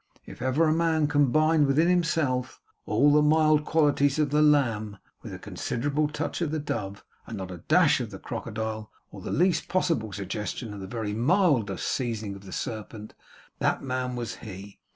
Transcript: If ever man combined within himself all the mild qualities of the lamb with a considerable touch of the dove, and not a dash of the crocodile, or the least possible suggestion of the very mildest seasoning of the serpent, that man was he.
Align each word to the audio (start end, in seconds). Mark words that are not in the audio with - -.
If 0.25 0.41
ever 0.41 0.71
man 0.71 1.05
combined 1.05 1.67
within 1.67 1.87
himself 1.87 2.59
all 2.87 3.13
the 3.13 3.21
mild 3.21 3.65
qualities 3.65 4.17
of 4.17 4.31
the 4.31 4.41
lamb 4.41 4.97
with 5.21 5.31
a 5.31 5.37
considerable 5.37 6.07
touch 6.07 6.41
of 6.41 6.49
the 6.49 6.57
dove, 6.57 7.05
and 7.27 7.37
not 7.37 7.51
a 7.51 7.57
dash 7.59 7.99
of 7.99 8.09
the 8.09 8.17
crocodile, 8.17 8.89
or 9.11 9.21
the 9.21 9.29
least 9.31 9.67
possible 9.67 10.11
suggestion 10.11 10.73
of 10.73 10.79
the 10.79 10.87
very 10.87 11.13
mildest 11.13 11.85
seasoning 11.87 12.33
of 12.35 12.45
the 12.45 12.51
serpent, 12.51 13.13
that 13.59 13.83
man 13.83 14.15
was 14.15 14.37
he. 14.37 14.79